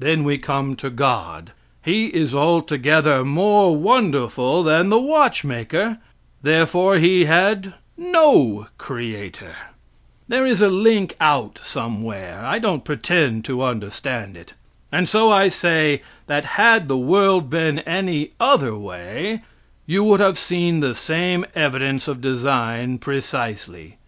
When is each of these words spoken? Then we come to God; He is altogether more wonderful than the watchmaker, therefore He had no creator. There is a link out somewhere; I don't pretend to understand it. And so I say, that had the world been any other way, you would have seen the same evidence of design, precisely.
Then 0.00 0.24
we 0.24 0.36
come 0.36 0.74
to 0.74 0.90
God; 0.90 1.52
He 1.80 2.06
is 2.06 2.34
altogether 2.34 3.24
more 3.24 3.76
wonderful 3.76 4.64
than 4.64 4.88
the 4.88 4.98
watchmaker, 4.98 5.98
therefore 6.42 6.96
He 6.96 7.26
had 7.26 7.74
no 7.96 8.66
creator. 8.78 9.54
There 10.26 10.44
is 10.44 10.60
a 10.60 10.68
link 10.68 11.14
out 11.20 11.60
somewhere; 11.62 12.42
I 12.44 12.58
don't 12.58 12.84
pretend 12.84 13.44
to 13.44 13.62
understand 13.62 14.36
it. 14.36 14.54
And 14.90 15.08
so 15.08 15.30
I 15.30 15.48
say, 15.48 16.02
that 16.26 16.44
had 16.56 16.88
the 16.88 16.98
world 16.98 17.48
been 17.48 17.78
any 17.78 18.32
other 18.40 18.74
way, 18.76 19.42
you 19.86 20.02
would 20.02 20.18
have 20.18 20.36
seen 20.36 20.80
the 20.80 20.96
same 20.96 21.46
evidence 21.54 22.08
of 22.08 22.20
design, 22.20 22.98
precisely. 22.98 23.98